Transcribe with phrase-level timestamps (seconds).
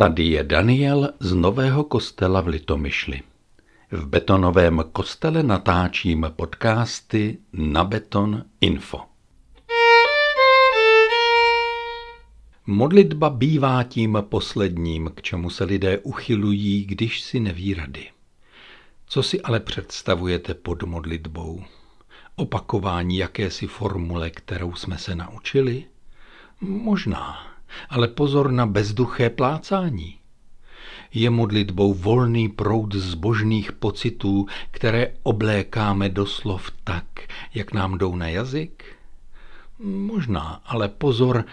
[0.00, 3.22] Tady je Daniel z Nového kostela v Litomyšli.
[3.90, 9.00] V betonovém kostele natáčím podcasty na Beton Info.
[12.66, 18.08] Modlitba bývá tím posledním, k čemu se lidé uchylují, když si neví rady.
[19.06, 21.64] Co si ale představujete pod modlitbou?
[22.36, 25.84] Opakování jakési formule, kterou jsme se naučili?
[26.60, 27.49] Možná
[27.88, 30.16] ale pozor na bezduché plácání.
[31.14, 37.04] Je modlitbou volný proud zbožných pocitů, které oblékáme doslov tak,
[37.54, 38.84] jak nám jdou na jazyk?
[39.82, 41.44] Možná, ale pozor,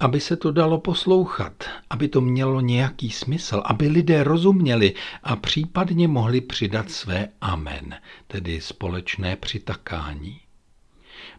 [0.00, 6.08] aby se to dalo poslouchat, aby to mělo nějaký smysl, aby lidé rozuměli a případně
[6.08, 7.94] mohli přidat své amen,
[8.26, 10.40] tedy společné přitakání.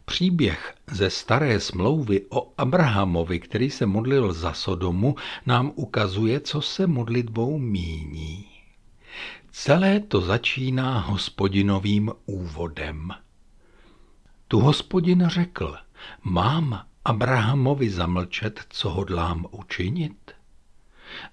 [0.05, 6.87] Příběh ze staré smlouvy o Abrahamovi, který se modlil za Sodomu, nám ukazuje, co se
[6.87, 8.45] modlitbou míní.
[9.51, 13.11] Celé to začíná hospodinovým úvodem.
[14.47, 15.75] Tu hospodin řekl,
[16.23, 20.31] mám Abrahamovi zamlčet, co hodlám učinit?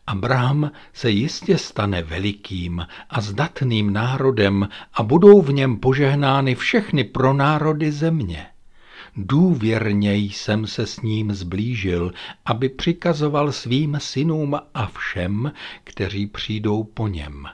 [0.06, 7.92] Abraham se jistě stane velikým a zdatným národem a budou v něm požehnány všechny pronárody
[7.92, 8.46] země.
[9.16, 12.12] Důvěrně jsem se s ním zblížil,
[12.44, 15.52] aby přikazoval svým synům a všem,
[15.84, 17.46] kteří přijdou po něm.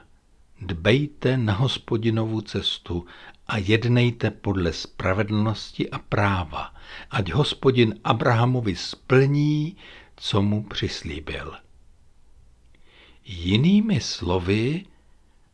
[0.61, 3.05] Dbejte na hospodinovu cestu
[3.47, 6.73] a jednejte podle spravedlnosti a práva,
[7.11, 9.75] ať hospodin Abrahamovi splní,
[10.15, 11.53] co mu přislíbil.
[13.25, 14.85] Jinými slovy,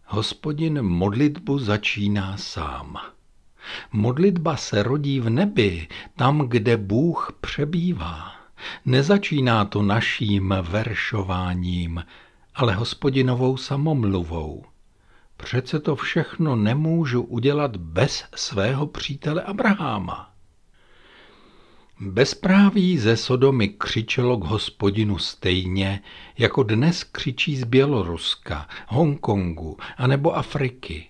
[0.06, 2.98] hospodin modlitbu začíná sám.
[3.92, 8.32] Modlitba se rodí v nebi, tam, kde Bůh přebývá.
[8.86, 12.04] Nezačíná to naším veršováním,
[12.56, 14.64] ale hospodinovou samomluvou.
[15.38, 20.34] Přece to všechno nemůžu udělat bez svého přítele Abraháma.
[22.00, 26.02] Bezpráví ze Sodomy křičelo k hospodinu stejně,
[26.38, 31.08] jako dnes křičí z Běloruska, Hongkongu anebo Afriky.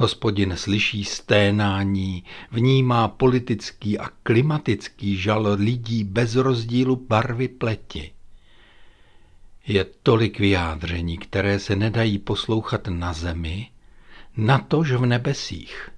[0.00, 8.12] Hospodin slyší sténání, vnímá politický a klimatický žal lidí bez rozdílu barvy pleti.
[9.66, 13.70] Je tolik vyjádření, které se nedají poslouchat na zemi,
[14.36, 15.90] natož v nebesích.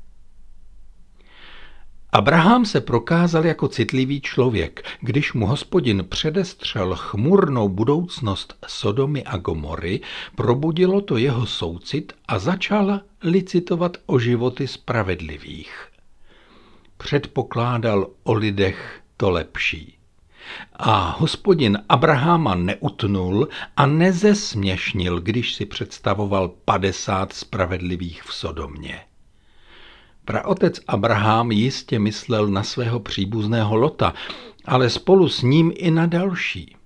[2.13, 10.01] Abraham se prokázal jako citlivý člověk, když mu hospodin předestřel chmurnou budoucnost Sodomy a Gomory,
[10.35, 15.89] probudilo to jeho soucit a začal licitovat o životy spravedlivých.
[16.97, 19.97] Předpokládal o lidech to lepší.
[20.73, 29.01] A hospodin Abraháma neutnul a nezesměšnil, když si představoval padesát spravedlivých v Sodomě.
[30.31, 34.15] Praotec Abraham jistě myslel na svého příbuzného Lota,
[34.65, 36.77] ale spolu s ním i na další.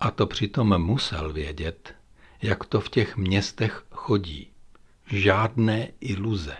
[0.00, 1.94] A to přitom musel vědět,
[2.42, 4.50] jak to v těch městech chodí.
[5.10, 6.56] Žádné iluze.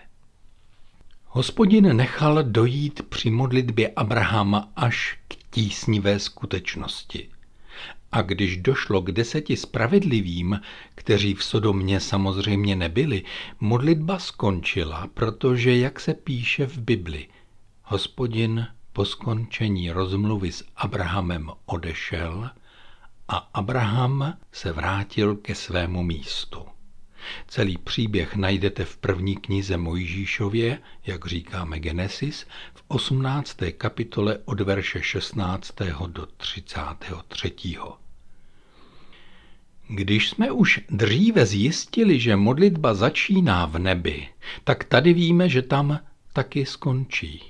[1.27, 7.31] Hospodin nechal dojít při modlitbě Abrahama až k tísnivé skutečnosti.
[8.13, 10.61] A když došlo k deseti spravedlivým,
[10.95, 13.25] kteří v Sodomě samozřejmě nebyli,
[13.61, 17.29] modlitba skončila, protože, jak se píše v Bibli,
[17.83, 22.51] hospodin po skončení rozmluvy s Abrahamem odešel
[23.29, 26.78] a Abraham se vrátil ke svému místu.
[27.49, 33.57] Celý příběh najdete v první knize Mojžíšově, jak říkáme Genesis, v 18.
[33.79, 35.75] kapitole od verše 16.
[36.07, 37.53] do 33.
[39.89, 44.29] Když jsme už dříve zjistili, že modlitba začíná v nebi,
[44.65, 46.01] tak tady víme, že tam
[46.33, 47.43] taky skončí.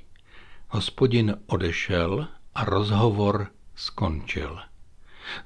[0.69, 4.59] Hospodin odešel a rozhovor skončil.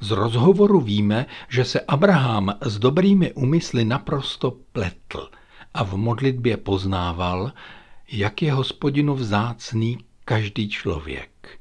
[0.00, 5.30] Z rozhovoru víme, že se Abraham s dobrými úmysly naprosto pletl
[5.74, 7.53] a v modlitbě poznával,
[8.12, 11.59] jak je hospodinu vzácný každý člověk.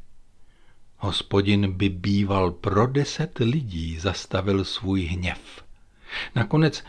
[0.97, 5.63] Hospodin by býval pro deset lidí zastavil svůj hněv.
[6.35, 6.83] Nakonec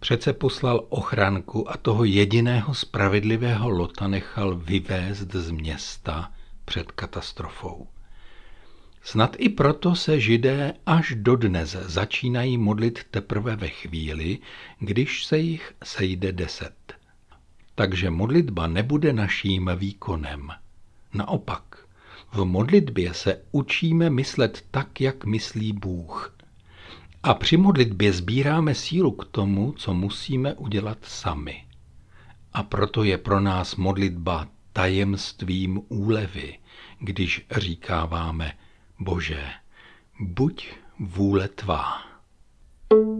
[0.00, 6.32] přece poslal ochranku a toho jediného spravedlivého Lota nechal vyvést z města
[6.64, 7.86] před katastrofou.
[9.02, 14.38] Snad i proto se židé až dodnes začínají modlit teprve ve chvíli,
[14.78, 16.94] když se jich sejde deset.
[17.74, 20.48] Takže modlitba nebude naším výkonem.
[21.14, 21.62] Naopak,
[22.32, 26.36] v modlitbě se učíme myslet tak, jak myslí Bůh.
[27.22, 31.64] A při modlitbě sbíráme sílu k tomu, co musíme udělat sami.
[32.52, 36.58] A proto je pro nás modlitba tajemstvím úlevy,
[37.00, 38.52] když říkáváme
[39.00, 39.50] Bože,
[40.20, 40.68] buď
[40.98, 42.02] vůle tvá.
[42.90, 43.17] thank you